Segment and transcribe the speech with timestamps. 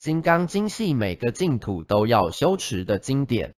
[0.00, 3.54] 金刚经系每个净土都要修持的经典。